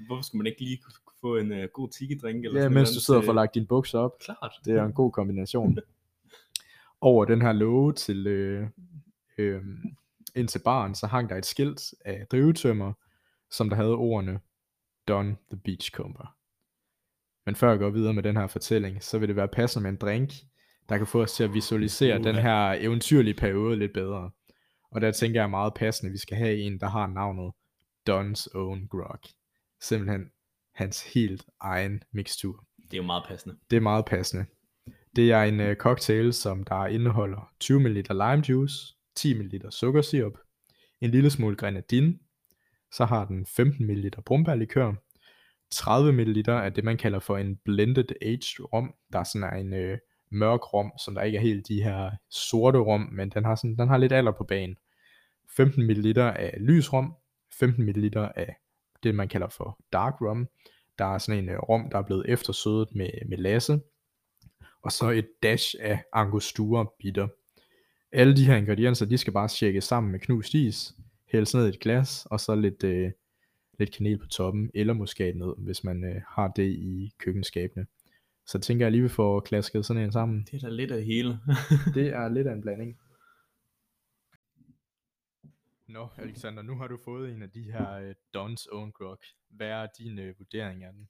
Hvorfor 0.06 0.22
skulle 0.22 0.38
man 0.38 0.46
ikke 0.46 0.60
lige 0.60 0.78
kunne 0.82 0.92
få 1.20 1.36
en 1.36 1.52
uh, 1.52 1.68
god 1.72 1.88
tiki-drink? 1.88 2.44
Eller 2.44 2.62
ja, 2.62 2.68
mens 2.68 2.90
du 2.90 3.00
sidder 3.00 3.20
og 3.20 3.24
får 3.24 3.32
lagt 3.32 3.54
dine 3.54 3.66
bukser 3.66 3.98
op. 3.98 4.18
Klart. 4.20 4.52
Det 4.64 4.76
er 4.76 4.84
en 4.84 4.92
god 4.92 5.12
kombination. 5.12 5.78
Over 7.00 7.24
den 7.24 7.42
her 7.42 7.52
låge 7.52 7.92
til 7.92 8.26
øh, 8.26 8.66
øh, 9.38 9.62
ind 10.34 10.48
til 10.48 10.58
baren, 10.64 10.94
så 10.94 11.06
hang 11.06 11.30
der 11.30 11.36
et 11.36 11.46
skilt 11.46 11.94
af 12.04 12.26
drivetømmer, 12.30 12.92
som 13.50 13.68
der 13.68 13.76
havde 13.76 13.94
ordene 13.94 14.40
Don 15.08 15.38
the 15.50 15.60
Beachcomber. 15.64 16.35
Men 17.46 17.54
før 17.56 17.70
jeg 17.70 17.78
går 17.78 17.90
videre 17.90 18.14
med 18.14 18.22
den 18.22 18.36
her 18.36 18.46
fortælling, 18.46 19.02
så 19.02 19.18
vil 19.18 19.28
det 19.28 19.36
være 19.36 19.48
passende 19.48 19.82
med 19.82 19.90
en 19.90 19.96
drink, 19.96 20.32
der 20.88 20.98
kan 20.98 21.06
få 21.06 21.22
os 21.22 21.32
til 21.32 21.44
at 21.44 21.54
visualisere 21.54 22.18
uh, 22.18 22.24
den 22.24 22.34
her 22.34 22.72
eventyrlige 22.72 23.34
periode 23.34 23.76
lidt 23.76 23.92
bedre. 23.92 24.30
Og 24.90 25.00
der 25.00 25.10
tænker 25.10 25.40
jeg 25.40 25.50
meget 25.50 25.74
passende, 25.74 26.08
at 26.08 26.12
vi 26.12 26.18
skal 26.18 26.36
have 26.36 26.56
en, 26.56 26.80
der 26.80 26.86
har 26.86 27.06
navnet 27.06 27.52
Don's 28.10 28.46
Own 28.54 28.88
Grog. 28.88 29.20
Simpelthen 29.80 30.30
hans 30.74 31.12
helt 31.14 31.44
egen 31.60 32.02
mixtur. 32.12 32.64
Det 32.82 32.92
er 32.92 32.96
jo 32.96 33.02
meget 33.02 33.24
passende. 33.28 33.56
Det 33.70 33.76
er 33.76 33.80
meget 33.80 34.04
passende. 34.04 34.46
Det 35.16 35.32
er 35.32 35.42
en 35.42 35.60
uh, 35.60 35.74
cocktail, 35.74 36.32
som 36.32 36.64
der 36.64 36.86
indeholder 36.86 37.52
20 37.60 37.80
ml 37.80 37.94
lime 38.10 38.44
juice, 38.48 38.94
10 39.14 39.34
ml 39.34 39.70
sukkersirup, 39.70 40.38
en 41.00 41.10
lille 41.10 41.30
smule 41.30 41.56
grenadine, 41.56 42.18
så 42.92 43.04
har 43.04 43.24
den 43.24 43.46
15 43.46 43.86
ml 43.86 44.10
brumbærlikør, 44.26 44.92
30 45.70 46.12
ml 46.12 46.50
af 46.50 46.72
det 46.72 46.84
man 46.84 46.96
kalder 46.96 47.18
for 47.18 47.38
en 47.38 47.56
blended 47.56 48.08
aged 48.22 48.72
rom, 48.72 48.94
der 49.12 49.18
er 49.18 49.24
sådan 49.24 49.66
en 49.66 49.74
øh, 49.74 49.98
mørk 50.30 50.74
rom, 50.74 50.92
som 50.98 51.14
der 51.14 51.22
ikke 51.22 51.38
er 51.38 51.42
helt 51.42 51.68
de 51.68 51.82
her 51.82 52.10
sorte 52.30 52.78
rom, 52.78 53.08
men 53.12 53.30
den 53.30 53.44
har, 53.44 53.54
sådan, 53.54 53.76
den 53.76 53.88
har 53.88 53.96
lidt 53.96 54.12
alder 54.12 54.32
på 54.32 54.44
banen. 54.44 54.76
15 55.56 55.86
ml 55.86 56.18
af 56.18 56.54
lys 56.60 56.92
rom, 56.92 57.14
15 57.52 57.84
ml 57.84 58.10
af 58.16 58.56
det 59.02 59.14
man 59.14 59.28
kalder 59.28 59.48
for 59.48 59.78
dark 59.92 60.20
rum, 60.20 60.48
der 60.98 61.04
er 61.14 61.18
sådan 61.18 61.44
en 61.44 61.48
øh, 61.48 61.58
rom, 61.58 61.90
der 61.90 61.98
er 61.98 62.02
blevet 62.02 62.24
eftersødet 62.28 62.94
med, 62.94 63.10
med 63.28 63.38
lasse, 63.38 63.80
og 64.82 64.92
så 64.92 65.10
et 65.10 65.28
dash 65.42 65.74
af 65.80 66.04
angostura 66.12 66.86
bitter. 66.98 67.28
Alle 68.12 68.36
de 68.36 68.46
her 68.46 68.56
ingredienser, 68.56 69.06
de 69.06 69.18
skal 69.18 69.32
bare 69.32 69.48
tjekkes 69.48 69.84
sammen 69.84 70.12
med 70.12 70.20
knust 70.20 70.54
is, 70.54 70.94
hældes 71.32 71.54
ned 71.54 71.66
i 71.66 71.68
et 71.68 71.80
glas, 71.80 72.26
og 72.30 72.40
så 72.40 72.54
lidt, 72.54 72.84
øh, 72.84 73.10
lidt 73.78 73.96
kanel 73.96 74.18
på 74.18 74.26
toppen, 74.26 74.70
eller 74.74 74.92
muskat 74.94 75.36
ned, 75.36 75.54
hvis 75.58 75.84
man 75.84 76.04
øh, 76.04 76.22
har 76.28 76.48
det 76.48 76.66
i 76.68 77.14
køkkenskabene. 77.18 77.86
Så 78.46 78.58
tænker 78.58 78.84
jeg 78.84 78.92
lige, 78.92 79.02
vi 79.02 79.08
får 79.08 79.40
klasket 79.40 79.86
sådan 79.86 80.02
en 80.02 80.12
sammen. 80.12 80.46
Det 80.50 80.54
er 80.54 80.68
da 80.68 80.74
lidt 80.74 80.92
af 80.92 81.04
hele. 81.04 81.40
det 81.94 82.06
er 82.08 82.28
lidt 82.28 82.46
af 82.46 82.52
en 82.52 82.60
blanding. 82.60 82.98
Nå, 85.86 86.08
Alexander, 86.16 86.62
nu 86.62 86.76
har 86.76 86.88
du 86.88 86.98
fået 87.04 87.32
en 87.32 87.42
af 87.42 87.50
de 87.50 87.62
her 87.62 87.98
uh, 87.98 88.10
Don's 88.36 88.66
Own 88.72 88.92
Grog. 88.92 89.18
Hvad 89.48 89.68
er 89.68 89.86
din 89.98 90.18
uh, 90.18 90.38
vurdering 90.38 90.84
af 90.84 90.92
den? 90.92 91.08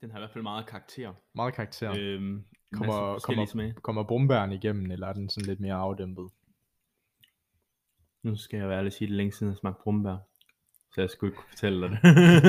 Den 0.00 0.10
har 0.10 0.18
i 0.18 0.20
hvert 0.20 0.30
fald 0.30 0.42
meget 0.42 0.66
karakter. 0.66 1.14
Meget 1.34 1.54
karakter. 1.54 1.94
Øhm, 1.98 2.44
Kommer, 2.72 3.18
kommer, 3.18 3.72
kommer 3.82 4.02
bombæren 4.02 4.52
igennem, 4.52 4.90
eller 4.90 5.06
er 5.06 5.12
den 5.12 5.28
sådan 5.28 5.46
lidt 5.46 5.60
mere 5.60 5.74
afdæmpet? 5.74 6.30
Nu 8.22 8.36
skal 8.36 8.58
jeg 8.58 8.68
være 8.68 8.78
ærlig 8.78 8.92
sige, 8.92 9.08
det 9.08 9.16
længe 9.16 9.32
siden 9.32 9.50
jeg 9.52 9.58
smagt 9.58 9.78
brumbær. 9.78 10.16
Så 10.94 11.00
jeg 11.00 11.10
skulle 11.10 11.30
ikke 11.30 11.36
kunne 11.36 11.48
fortælle 11.48 11.80
dig 11.80 11.90
det. 11.90 12.00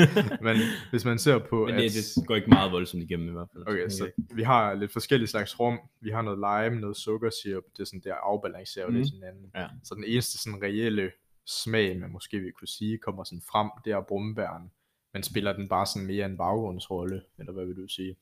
Men 0.48 0.58
hvis 0.90 1.06
man 1.06 1.20
ser 1.20 1.40
på... 1.40 1.66
Men 1.66 1.76
det, 1.76 1.86
at... 1.86 1.92
det 2.16 2.28
går 2.28 2.36
ikke 2.36 2.50
meget 2.50 2.72
voldsomt 2.72 3.04
igennem 3.04 3.30
i 3.30 3.32
hvert 3.32 3.48
fald. 3.54 3.64
Okay, 3.68 3.90
så 3.90 4.12
vi 4.18 4.44
har 4.44 4.74
lidt 4.74 4.92
forskellige 4.92 5.28
slags 5.28 5.60
rum. 5.60 5.80
Vi 6.02 6.10
har 6.10 6.22
noget 6.22 6.40
lime, 6.40 6.82
noget 6.82 6.98
sukkersirup. 6.98 7.64
Det 7.78 7.80
er 7.80 7.86
sådan 7.86 8.02
der 8.04 8.14
afbalancerer 8.14 8.88
mm. 8.88 8.94
det 8.94 9.12
hinanden. 9.12 9.52
Ja. 9.56 9.68
Så 9.84 9.96
den 9.96 10.04
eneste 10.04 10.38
sådan 10.38 10.64
reelle 10.64 11.12
smag, 11.46 12.00
man 12.00 12.12
måske 12.12 12.40
vi 12.40 12.52
kunne 12.52 12.68
sige, 12.68 12.98
kommer 12.98 13.24
sådan 13.24 13.42
frem, 13.52 13.70
det 13.86 13.94
er 13.94 14.02
brumbæren. 14.02 14.72
Men 15.14 15.24
spiller 15.24 15.54
den 15.54 15.68
bare 15.68 15.86
sådan 15.86 16.08
mere 16.08 16.26
en 16.26 16.38
baggrundsrolle, 16.38 17.22
eller 17.40 17.54
hvad 17.54 17.66
vil 17.66 17.76
du 17.76 17.88
sige? 17.88 18.16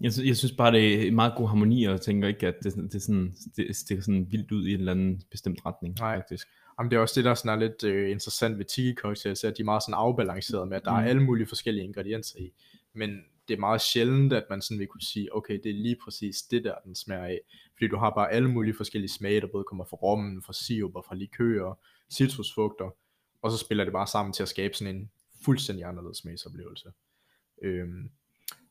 Jeg, 0.00 0.12
jeg 0.24 0.36
synes 0.36 0.52
bare, 0.52 0.72
det 0.72 1.02
er 1.02 1.08
en 1.08 1.14
meget 1.14 1.32
god 1.36 1.48
harmoni, 1.48 1.84
og 1.84 1.92
jeg 1.92 2.00
tænker 2.00 2.28
ikke, 2.28 2.46
at 2.46 2.54
det, 2.62 2.74
det, 2.74 2.94
er 2.94 2.98
sådan, 2.98 3.34
det 3.56 3.76
stikker 3.76 4.02
sådan 4.02 4.26
vildt 4.30 4.52
ud 4.52 4.66
i 4.66 4.72
en 4.72 4.78
eller 4.78 4.92
anden 4.92 5.22
bestemt 5.30 5.66
retning, 5.66 5.96
Nej. 5.98 6.16
faktisk. 6.16 6.48
Jamen, 6.78 6.90
det 6.90 6.96
er 6.96 7.00
også 7.00 7.20
det, 7.20 7.24
der 7.24 7.34
sådan 7.34 7.62
er 7.62 7.66
lidt 7.66 7.84
øh, 7.84 8.10
interessant 8.10 8.58
ved 8.58 8.64
tiki 8.64 8.94
cocktails, 8.94 9.44
at 9.44 9.56
de 9.56 9.62
er 9.62 9.64
meget 9.64 9.82
sådan 9.82 9.94
afbalancerede 9.94 10.66
med, 10.66 10.76
at 10.76 10.84
der 10.84 10.90
mm. 10.90 10.96
er 10.96 11.08
alle 11.08 11.22
mulige 11.22 11.46
forskellige 11.46 11.84
ingredienser 11.84 12.38
i. 12.38 12.52
Men 12.94 13.10
det 13.48 13.54
er 13.54 13.60
meget 13.60 13.80
sjældent, 13.80 14.32
at 14.32 14.44
man 14.50 14.62
sådan 14.62 14.78
vil 14.78 14.86
kunne 14.86 15.02
sige, 15.02 15.36
okay, 15.36 15.60
det 15.64 15.70
er 15.70 15.74
lige 15.74 15.96
præcis 16.04 16.42
det 16.42 16.64
der, 16.64 16.74
den 16.84 16.94
smager 16.94 17.24
af. 17.24 17.40
Fordi 17.74 17.88
du 17.88 17.96
har 17.96 18.10
bare 18.10 18.32
alle 18.32 18.50
mulige 18.50 18.74
forskellige 18.74 19.10
smage, 19.10 19.40
der 19.40 19.46
både 19.46 19.64
kommer 19.64 19.84
fra 19.84 19.96
rommen, 19.96 20.42
fra 20.42 20.52
sirup 20.52 20.92
fra 21.06 21.14
likører, 21.14 21.78
citrusfrugter, 22.12 22.90
og 23.42 23.50
så 23.50 23.58
spiller 23.58 23.84
det 23.84 23.92
bare 23.92 24.06
sammen 24.06 24.32
til 24.32 24.42
at 24.42 24.48
skabe 24.48 24.74
sådan 24.74 24.96
en 24.96 25.10
fuldstændig 25.44 25.84
anderledes 25.84 26.18
smagsoplevelse. 26.18 26.88
Øhm, 27.62 28.10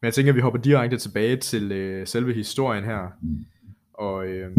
men 0.01 0.05
jeg 0.05 0.13
tænker, 0.13 0.31
at 0.31 0.35
vi 0.35 0.41
hopper 0.41 0.61
direkte 0.61 0.97
tilbage 0.97 1.37
til 1.37 1.71
øh, 1.71 2.07
selve 2.07 2.33
historien 2.33 2.83
her. 2.83 3.09
Og 3.93 4.27
øh, 4.27 4.55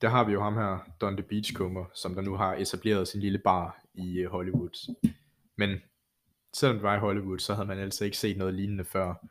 der 0.00 0.08
har 0.08 0.24
vi 0.24 0.32
jo 0.32 0.42
ham 0.42 0.54
her, 0.54 0.90
Don 1.00 1.16
the 1.16 1.26
Beachcomber, 1.28 1.84
som 1.94 2.14
der 2.14 2.22
nu 2.22 2.34
har 2.34 2.54
etableret 2.54 3.08
sin 3.08 3.20
lille 3.20 3.38
bar 3.38 3.82
i 3.94 4.18
øh, 4.18 4.30
Hollywood. 4.30 4.94
Men 5.56 5.70
selvom 6.54 6.76
det 6.76 6.82
var 6.82 6.96
i 6.96 7.00
Hollywood, 7.00 7.38
så 7.38 7.54
havde 7.54 7.68
man 7.68 7.78
altså 7.78 8.04
ikke 8.04 8.16
set 8.16 8.36
noget 8.36 8.54
lignende 8.54 8.84
før. 8.84 9.26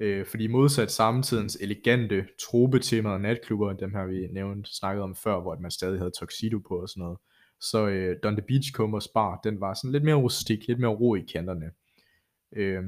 Øh, 0.00 0.26
fordi 0.26 0.46
modsat 0.46 0.90
samtidens 0.90 1.58
elegante, 1.60 2.26
trobetemaede 2.40 3.18
natklubber, 3.18 3.72
dem 3.72 3.94
har 3.94 4.06
vi 4.06 4.26
nævnt, 4.26 4.68
snakket 4.68 5.02
om 5.02 5.16
før, 5.16 5.40
hvor 5.40 5.58
man 5.60 5.70
stadig 5.70 5.98
havde 5.98 6.12
tuxedo 6.18 6.58
på 6.58 6.82
og 6.82 6.88
sådan 6.88 7.00
noget, 7.00 7.18
så 7.60 7.88
øh, 7.88 8.16
Don 8.22 8.36
the 8.36 8.46
Beachcombers 8.48 9.08
bar, 9.08 9.40
den 9.44 9.60
var 9.60 9.74
sådan 9.74 9.92
lidt 9.92 10.04
mere 10.04 10.14
rustik, 10.14 10.66
lidt 10.68 10.78
mere 10.78 10.90
ro 10.90 11.14
i 11.14 11.20
kanterne. 11.20 11.70
Øh, 12.52 12.82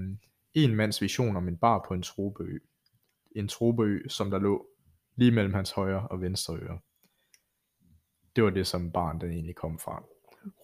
en 0.55 0.75
mands 0.75 1.03
vision 1.03 1.37
om 1.37 1.49
en 1.49 1.57
bar 1.57 1.85
på 1.89 1.95
en 1.95 2.03
trobeø. 2.03 2.59
En 3.37 3.49
trobeø, 3.49 4.09
som 4.09 4.31
der 4.31 4.39
lå 4.39 4.67
lige 5.17 5.31
mellem 5.31 5.55
hans 5.55 5.71
højre 5.71 6.09
og 6.09 6.21
venstre 6.21 6.57
øre. 6.57 6.79
Det 8.37 8.45
var 8.45 8.51
det, 8.51 8.67
som 8.67 8.93
barn 8.93 9.21
den 9.21 9.31
egentlig 9.31 9.57
kom 9.57 9.79
fra. 9.79 10.05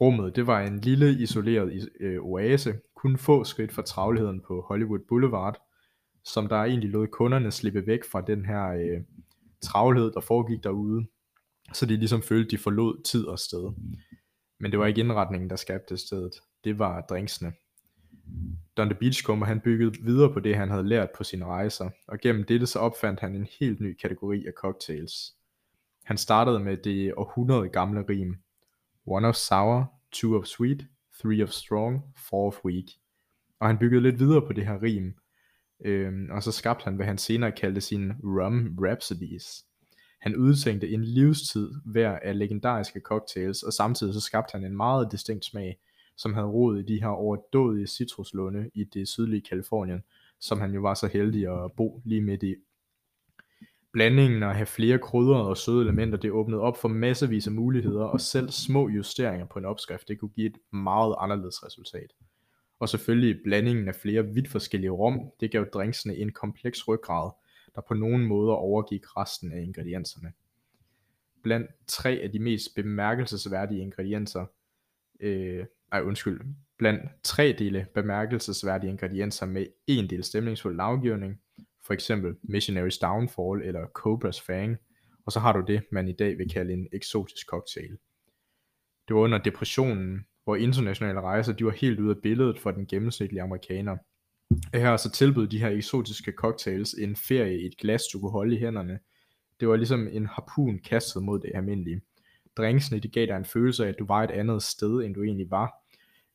Rummet, 0.01 0.37
det 0.37 0.47
var 0.47 0.61
en 0.61 0.79
lille 0.79 1.23
isoleret 1.23 1.89
øh, 2.01 2.21
oase, 2.21 2.81
kun 2.95 3.19
få 3.19 3.45
skridt 3.45 3.73
fra 3.73 3.83
travlheden 3.83 4.41
på 4.41 4.61
Hollywood 4.69 5.01
Boulevard, 5.09 5.63
som 6.25 6.49
der 6.49 6.57
egentlig 6.57 6.91
lod 6.91 7.07
kunderne 7.07 7.51
slippe 7.51 7.87
væk 7.87 8.05
fra 8.05 8.21
den 8.21 8.47
her 8.47 8.69
øh, 8.69 9.03
travlhed, 9.63 10.13
der 10.13 10.21
foregik 10.21 10.65
derude, 10.65 11.07
så 11.73 11.87
de 11.87 11.97
ligesom 11.97 12.23
følte, 12.23 12.51
de 12.51 12.59
forlod 12.59 13.03
tid 13.03 13.25
og 13.25 13.39
sted. 13.39 13.73
Men 14.61 14.71
det 14.71 14.79
var 14.79 14.87
ikke 14.87 15.01
indretningen, 15.01 15.51
der 15.51 15.57
skabte 15.57 15.97
stedet. 15.97 16.33
Det 16.65 16.79
var 16.79 17.01
drinksene. 17.01 17.53
Don 18.77 18.89
the 18.89 18.99
Beachcomber 18.99 19.47
han 19.47 19.61
byggede 19.61 20.03
videre 20.03 20.33
på 20.33 20.41
det, 20.41 20.57
han 20.57 20.71
havde 20.71 20.89
lært 20.89 21.09
på 21.17 21.25
sine 21.25 21.45
rejser, 21.45 21.91
og 22.09 22.19
gennem 22.21 22.45
dette 22.45 22.67
så 22.67 22.79
opfandt 22.79 23.21
han 23.21 23.35
en 23.35 23.47
helt 23.61 23.81
ny 23.81 23.97
kategori 23.97 24.47
af 24.47 24.53
cocktails. 24.57 25.35
Han 26.05 26.17
startede 26.19 26.61
med 26.61 26.77
det 26.77 27.15
århundrede 27.17 27.69
gamle 27.69 28.05
rim. 28.09 28.37
One 29.07 29.29
of 29.29 29.35
sour, 29.35 29.93
two 30.13 30.39
of 30.39 30.45
sweet, 30.45 30.87
three 31.21 31.43
of 31.43 31.49
strong, 31.49 32.03
four 32.29 32.47
of 32.47 32.65
weak. 32.65 32.85
Og 33.61 33.67
han 33.67 33.79
byggede 33.79 34.03
lidt 34.03 34.19
videre 34.19 34.47
på 34.47 34.53
det 34.53 34.67
her 34.67 34.83
rim, 34.83 35.15
øhm, 35.85 36.31
og 36.31 36.43
så 36.43 36.53
skabte 36.53 36.85
han, 36.85 36.97
hvad 36.97 37.07
han 37.07 37.19
senere 37.19 37.53
kaldte 37.53 37.81
sine 37.81 38.17
rum 38.23 38.77
rhapsodies. 38.81 39.65
Han 40.21 40.37
udtænkte 40.37 40.89
en 40.89 41.05
livstid 41.05 41.71
hver 41.85 42.19
af 42.19 42.39
legendariske 42.39 43.01
cocktails, 43.01 43.63
og 43.63 43.73
samtidig 43.73 44.15
så 44.15 44.21
skabte 44.21 44.53
han 44.53 44.65
en 44.65 44.77
meget 44.77 45.09
distinkt 45.13 45.45
smag, 45.45 45.79
som 46.19 46.35
havde 46.35 46.47
rod 46.47 46.79
i 46.79 46.83
de 46.83 47.01
her 47.01 47.09
overdådige 47.09 47.87
citruslunde 47.87 48.71
i 48.75 48.85
det 48.85 49.09
sydlige 49.09 49.41
Kalifornien, 49.41 50.03
som 50.41 50.61
han 50.61 50.75
jo 50.75 50.81
var 50.81 50.95
så 50.95 51.07
heldig 51.07 51.65
at 51.65 51.73
bo 51.73 52.03
lige 52.05 52.21
midt 52.21 52.43
i. 52.43 52.55
Blandingen 53.93 54.43
af 54.43 54.49
at 54.49 54.57
have 54.57 54.67
flere 54.67 54.99
krydder 54.99 55.37
og 55.37 55.57
søde 55.57 55.83
elementer, 55.83 56.19
det 56.19 56.31
åbnede 56.31 56.61
op 56.61 56.77
for 56.77 56.89
massevis 56.89 57.47
af 57.47 57.53
muligheder, 57.53 58.05
og 58.05 58.21
selv 58.21 58.51
små 58.51 58.89
justeringer 58.89 59.47
på 59.47 59.59
en 59.59 59.65
opskrift, 59.65 60.09
det 60.09 60.19
kunne 60.19 60.29
give 60.29 60.47
et 60.47 60.59
meget 60.73 61.15
anderledes 61.19 61.65
resultat. 61.65 62.13
Og 62.79 62.89
selvfølgelig 62.89 63.41
blandingen 63.45 63.89
af 63.89 63.95
flere 63.95 64.27
vidt 64.27 64.49
forskellige 64.49 64.91
rom, 64.91 65.31
det 65.41 65.51
gav 65.51 65.65
drinksene 65.65 66.17
en 66.17 66.33
kompleks 66.33 66.89
ryggrad, 66.89 67.31
der 67.75 67.81
på 67.89 67.95
nogen 67.95 68.27
måder 68.27 68.53
overgik 68.53 69.17
resten 69.17 69.53
af 69.53 69.63
ingredienserne. 69.63 70.33
Blandt 71.43 71.71
tre 71.87 72.11
af 72.11 72.31
de 72.33 72.39
mest 72.39 72.75
bemærkelsesværdige 72.75 73.81
ingredienser, 73.81 74.47
øh, 75.21 75.67
nej 75.93 76.03
undskyld, 76.03 76.41
blandt 76.79 77.03
tre 77.23 77.57
dele 77.59 77.87
bemærkelsesværdige 77.95 78.91
ingredienser 78.91 79.47
med 79.47 79.67
en 79.87 80.11
del 80.11 80.25
stemningsfuld 80.25 80.77
navgivning, 80.77 81.41
for 81.87 81.95
eksempel 81.95 82.35
Missionary's 82.45 82.99
Downfall 83.03 83.63
eller 83.63 83.87
Cobra's 83.99 84.47
Fang, 84.47 84.77
og 85.27 85.33
så 85.33 85.41
har 85.41 85.53
du 85.53 85.65
det, 85.67 85.83
man 85.93 86.09
i 86.09 86.13
dag 86.13 86.39
vil 86.39 86.49
kalde 86.51 86.73
en 86.73 86.89
eksotisk 86.93 87.47
cocktail. 87.47 87.99
Det 89.09 89.17
var 89.17 89.21
under 89.21 89.39
depressionen, 89.39 90.27
hvor 90.45 90.57
internationale 90.57 91.21
rejser 91.21 91.53
de 91.53 91.65
var 91.65 91.71
helt 91.71 92.01
ude 92.01 92.11
af 92.11 92.23
billedet 92.23 92.59
for 92.59 92.71
den 92.71 92.87
gennemsnitlige 92.87 93.43
amerikaner. 93.43 93.97
Her 94.75 94.97
så 94.97 95.11
tilbød 95.11 95.49
de 95.49 95.59
her 95.59 95.69
eksotiske 95.69 96.33
cocktails 96.33 96.95
en 96.95 97.17
ferie 97.17 97.61
i 97.61 97.67
et 97.67 97.77
glas, 97.79 98.03
du 98.13 98.21
kunne 98.21 98.31
holde 98.31 98.57
i 98.57 98.59
hænderne. 98.59 98.99
Det 99.61 99.69
var 99.69 99.77
ligesom 99.77 100.09
en 100.13 100.27
harpun 100.27 100.79
kastet 100.79 101.23
mod 101.23 101.41
det 101.41 101.51
almindelige. 101.55 102.01
Drinksene 102.59 103.01
de 103.01 103.09
gav 103.09 103.27
dig 103.27 103.37
en 103.37 103.45
følelse 103.45 103.85
af, 103.85 103.89
at 103.89 103.99
du 103.99 104.07
var 104.07 104.23
et 104.25 104.31
andet 104.31 104.63
sted, 104.63 105.05
end 105.05 105.15
du 105.15 105.23
egentlig 105.23 105.51
var. 105.51 105.85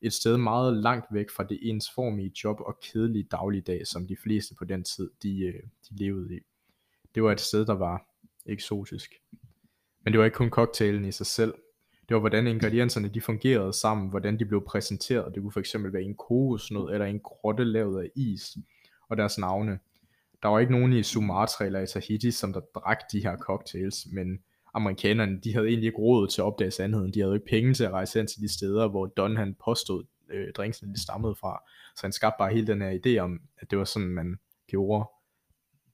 Et 0.01 0.13
sted 0.13 0.37
meget 0.37 0.77
langt 0.77 1.05
væk 1.11 1.29
fra 1.29 1.43
det 1.43 1.59
ensformige 1.61 2.31
job 2.43 2.59
og 2.59 2.79
kedelige 2.79 3.27
dagligdag, 3.31 3.87
som 3.87 4.07
de 4.07 4.15
fleste 4.23 4.55
på 4.55 4.65
den 4.65 4.83
tid, 4.83 5.09
de, 5.23 5.39
øh, 5.45 5.53
de 5.89 5.95
levede 5.97 6.35
i. 6.35 6.39
Det 7.15 7.23
var 7.23 7.31
et 7.31 7.41
sted, 7.41 7.65
der 7.65 7.73
var 7.73 8.05
eksotisk. 8.45 9.13
Men 10.03 10.13
det 10.13 10.19
var 10.19 10.25
ikke 10.25 10.35
kun 10.35 10.49
cocktailen 10.49 11.05
i 11.05 11.11
sig 11.11 11.25
selv. 11.25 11.53
Det 12.09 12.15
var 12.15 12.19
hvordan 12.19 12.47
ingredienserne 12.47 13.07
de 13.07 13.21
fungerede 13.21 13.73
sammen, 13.73 14.09
hvordan 14.09 14.39
de 14.39 14.45
blev 14.45 14.65
præsenteret. 14.65 15.35
Det 15.35 15.41
kunne 15.41 15.63
fx 15.63 15.75
være 15.79 16.01
en 16.01 16.15
kokosnød 16.15 16.93
eller 16.93 17.05
en 17.05 17.19
grotte 17.19 17.63
lavet 17.63 18.03
af 18.03 18.09
is, 18.15 18.57
og 19.09 19.17
deres 19.17 19.37
navne. 19.37 19.79
Der 20.43 20.49
var 20.49 20.59
ikke 20.59 20.71
nogen 20.71 20.93
i 20.93 21.03
Sumatra 21.03 21.65
eller 21.65 21.79
i 21.79 21.87
Tahiti, 21.87 22.31
som 22.31 22.53
der 22.53 22.59
drak 22.59 22.97
de 23.11 23.23
her 23.23 23.37
cocktails, 23.37 24.07
men 24.11 24.39
amerikanerne, 24.73 25.39
de 25.43 25.53
havde 25.53 25.67
egentlig 25.67 25.87
ikke 25.87 25.99
råd 25.99 26.27
til 26.27 26.41
at 26.41 26.45
opdage 26.45 26.71
sandheden. 26.71 27.13
De 27.13 27.19
havde 27.19 27.35
ikke 27.35 27.45
penge 27.45 27.73
til 27.73 27.83
at 27.83 27.91
rejse 27.91 28.19
hen 28.19 28.27
til 28.27 28.41
de 28.41 28.53
steder, 28.53 28.87
hvor 28.87 29.05
Don 29.05 29.37
han 29.37 29.55
påstod, 29.65 30.03
øh, 30.31 30.53
drinksene 30.53 30.93
de 30.93 31.01
stammede 31.01 31.35
fra. 31.35 31.63
Så 31.95 32.01
han 32.01 32.11
skabte 32.11 32.35
bare 32.39 32.53
hele 32.53 32.67
den 32.67 32.81
her 32.81 32.99
idé 33.05 33.19
om, 33.19 33.39
at 33.57 33.71
det 33.71 33.77
var 33.77 33.85
sådan, 33.85 34.07
man 34.07 34.37
gjorde, 34.67 35.09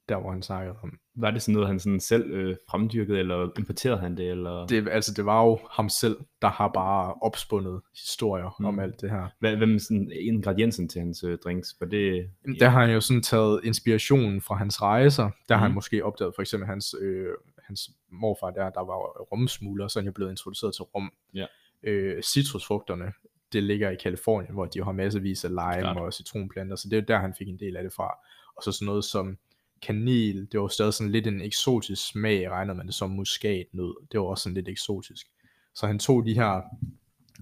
der 0.10 0.20
hvor 0.20 0.32
han 0.32 0.42
snakkede 0.42 0.76
om. 0.84 1.00
Var 1.16 1.32
det 1.32 1.42
sådan 1.42 1.54
noget, 1.54 1.68
han 1.68 1.80
sådan 1.80 2.00
selv 2.00 2.32
øh, 2.32 2.56
fremdyrkede, 2.70 3.20
eller 3.20 3.50
importerede 3.58 4.00
han 4.00 4.18
det? 4.18 4.30
Eller? 4.30 4.68
Det, 4.68 4.88
altså, 4.92 5.14
det 5.14 5.26
var 5.26 5.46
jo 5.46 5.60
ham 5.72 5.90
selv, 5.90 6.18
der 6.42 6.48
har 6.48 6.68
bare 6.68 7.14
opspundet 7.22 7.82
historier 7.96 8.56
mm. 8.60 8.66
om 8.66 8.80
alt 8.80 9.02
det 9.02 9.10
her. 9.10 9.28
Hvad, 9.40 9.68
med 9.68 9.80
sådan 9.80 10.12
ingrediensen 10.22 10.90
til 10.90 11.02
hans 11.02 11.24
øh, 11.24 11.38
drinks? 11.44 11.76
Var 11.80 11.88
det... 11.88 12.30
Der 12.60 12.70
har 12.70 12.82
han 12.82 12.94
jo 12.94 13.02
sådan 13.02 13.22
taget 13.22 13.62
inspirationen 13.64 14.42
fra 14.42 14.56
hans 14.56 14.82
rejser. 14.82 15.24
Der 15.24 15.56
mm. 15.56 15.60
har 15.60 15.66
han 15.66 15.72
mm. 15.72 15.76
måske 15.76 16.06
opdaget 16.06 16.36
for 16.36 16.42
eksempel 16.42 16.68
hans 16.68 16.96
øh, 17.02 17.28
hans 17.70 17.90
morfar 18.12 18.52
der, 18.52 18.70
der 18.70 18.80
var 18.80 19.22
rumsmugler, 19.32 19.88
så 19.88 20.00
han 20.00 20.08
er 20.08 20.12
blevet 20.12 20.32
introduceret 20.32 20.76
til 20.76 20.84
rum. 20.84 21.12
Ja. 21.34 21.46
Øh, 21.84 22.24
citrusfrugterne, 22.24 23.14
det 23.54 23.64
ligger 23.64 23.90
i 23.90 23.96
Kalifornien, 23.96 24.54
hvor 24.54 24.66
de 24.66 24.84
har 24.84 24.92
masservis 24.92 25.46
af 25.46 25.50
lime 25.50 25.82
Klart. 25.82 25.98
og 25.98 26.14
citronplanter, 26.14 26.76
så 26.76 26.88
det 26.90 26.98
er 26.98 27.02
der, 27.02 27.20
han 27.20 27.34
fik 27.38 27.48
en 27.48 27.60
del 27.60 27.78
af 27.78 27.84
det 27.84 27.94
fra. 27.94 28.18
Og 28.58 28.64
så 28.64 28.72
sådan 28.72 28.86
noget 28.86 29.06
som 29.06 29.38
kanel, 29.82 30.48
det 30.52 30.60
var 30.60 30.68
stadig 30.68 30.94
sådan 30.94 31.12
lidt 31.12 31.28
en 31.28 31.42
eksotisk 31.42 32.08
smag, 32.08 32.50
regnede 32.50 32.78
man 32.78 32.86
det 32.86 32.96
som 32.96 33.10
muskatnød. 33.10 33.96
Det 34.12 34.20
var 34.20 34.26
også 34.26 34.44
sådan 34.44 34.54
lidt 34.54 34.68
eksotisk. 34.68 35.28
Så 35.76 35.88
han 35.88 36.00
tog 36.00 36.26
de 36.26 36.34
her 36.34 36.62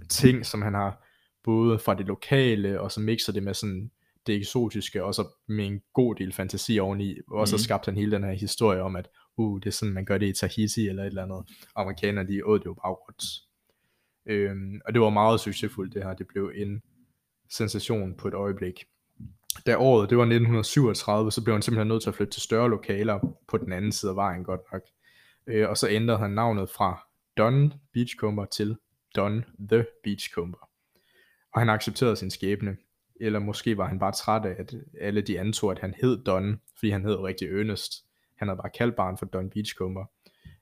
ting, 0.09 0.45
som 0.45 0.61
han 0.61 0.73
har 0.73 1.03
både 1.43 1.79
fra 1.79 1.93
det 1.93 2.05
lokale, 2.05 2.81
og 2.81 2.91
så 2.91 2.99
mixer 2.99 3.33
det 3.33 3.43
med 3.43 3.53
sådan 3.53 3.91
det 4.27 4.35
eksotiske, 4.35 5.03
og 5.03 5.15
så 5.15 5.27
med 5.47 5.65
en 5.65 5.81
god 5.93 6.15
del 6.15 6.33
fantasi 6.33 6.79
oveni, 6.79 7.17
og 7.31 7.47
så 7.47 7.55
mm. 7.55 7.59
skabte 7.59 7.91
han 7.91 7.97
hele 7.97 8.11
den 8.11 8.23
her 8.23 8.31
historie 8.31 8.81
om, 8.81 8.95
at 8.95 9.09
uh, 9.37 9.59
det 9.59 9.67
er 9.67 9.71
sådan, 9.71 9.93
man 9.93 10.05
gør 10.05 10.17
det 10.17 10.27
i 10.27 10.33
Tahiti 10.33 10.87
eller 10.87 11.03
et 11.03 11.07
eller 11.07 11.23
andet. 11.23 11.49
Amerikanerne, 11.75 12.29
de 12.29 12.45
åd 12.45 12.59
det 12.59 12.65
jo 12.65 12.73
bare 12.73 12.93
råt. 12.93 13.23
Øhm, 14.25 14.81
og 14.85 14.93
det 14.93 15.01
var 15.01 15.09
meget 15.09 15.39
succesfuldt 15.39 15.93
det 15.93 16.03
her, 16.03 16.13
det 16.13 16.27
blev 16.27 16.51
en 16.55 16.81
sensation 17.49 18.15
på 18.15 18.27
et 18.27 18.33
øjeblik. 18.33 18.85
Da 19.65 19.77
året, 19.77 20.09
det 20.09 20.17
var 20.17 20.23
1937, 20.23 21.31
så 21.31 21.43
blev 21.43 21.55
han 21.55 21.61
simpelthen 21.61 21.87
nødt 21.87 22.03
til 22.03 22.09
at 22.09 22.15
flytte 22.15 22.33
til 22.33 22.41
større 22.41 22.69
lokaler 22.69 23.37
på 23.47 23.57
den 23.57 23.71
anden 23.73 23.91
side 23.91 24.09
af 24.09 24.15
vejen 24.15 24.43
godt 24.43 24.61
nok. 24.73 24.81
Øh, 25.47 25.69
og 25.69 25.77
så 25.77 25.89
ændrede 25.89 26.19
han 26.19 26.31
navnet 26.31 26.69
fra 26.69 27.07
Don 27.37 27.73
Beachcomber 27.93 28.45
til 28.45 28.77
Don 29.15 29.45
the 29.69 29.85
Beachcomber. 30.03 30.69
Og 31.53 31.61
han 31.61 31.69
accepterede 31.69 32.15
sin 32.15 32.31
skæbne. 32.31 32.77
Eller 33.21 33.39
måske 33.39 33.77
var 33.77 33.87
han 33.87 33.99
bare 33.99 34.11
træt 34.11 34.45
af, 34.45 34.55
at 34.59 34.75
alle 35.01 35.21
de 35.21 35.39
antog, 35.39 35.71
at 35.71 35.79
han 35.79 35.93
hed 36.01 36.23
Don, 36.23 36.61
fordi 36.75 36.89
han 36.89 37.05
hed 37.05 37.15
rigtig 37.15 37.47
Ernest. 37.47 38.06
Han 38.37 38.47
havde 38.47 38.57
bare 38.57 38.69
kaldt 38.69 38.95
barn 38.95 39.17
for 39.17 39.25
Don 39.25 39.49
Beachcomber. 39.49 40.05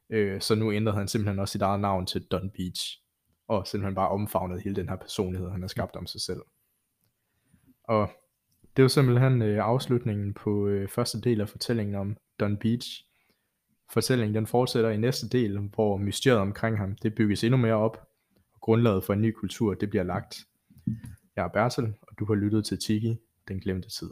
Øh, 0.10 0.42
så 0.42 0.56
nu 0.56 0.72
ændrede 0.72 0.98
han 0.98 1.08
simpelthen 1.08 1.40
også 1.40 1.52
sit 1.52 1.62
eget 1.62 1.80
navn 1.80 2.06
til 2.06 2.24
Don 2.24 2.50
Beach. 2.50 3.02
Og 3.48 3.68
simpelthen 3.68 3.96
bare 3.96 4.10
omfavnede 4.10 4.62
hele 4.62 4.76
den 4.76 4.90
her 4.90 4.96
personlighed, 4.96 5.50
han 5.50 5.62
har 5.62 5.68
skabt 5.68 5.96
om 5.96 6.08
sig 6.08 6.22
selv. 6.22 6.42
Og 7.84 8.10
det 8.76 8.82
var 8.82 8.88
simpelthen 8.88 9.42
øh, 9.42 9.66
afslutningen 9.66 10.34
på 10.34 10.68
øh, 10.68 10.90
første 10.90 11.22
del 11.22 11.42
af 11.42 11.50
fortællingen 11.50 11.96
om 11.96 12.18
Don 12.40 12.58
Beach. 12.58 13.06
Fortællingen 13.94 14.36
den 14.36 14.48
fortsætter 14.48 14.90
i 14.90 14.98
næste 14.98 15.30
del, 15.30 15.60
hvor 15.60 15.98
mysteriet 15.98 16.40
omkring 16.40 16.78
ham 16.78 16.96
det 16.96 17.16
bygges 17.16 17.44
endnu 17.44 17.58
mere 17.58 17.74
op. 17.74 18.08
grundlaget 18.62 19.04
for 19.04 19.14
en 19.14 19.22
ny 19.22 19.32
kultur, 19.32 19.74
det 19.74 19.90
bliver 19.90 20.04
lagt. 20.04 20.38
Jeg 21.36 21.44
er 21.44 21.48
Bertel, 21.48 21.94
og 22.02 22.20
du 22.20 22.26
har 22.26 22.34
lyttet 22.34 22.66
til 22.66 22.78
Tiki, 22.80 23.18
den 23.48 23.60
glemte 23.60 23.90
tid. 23.90 24.10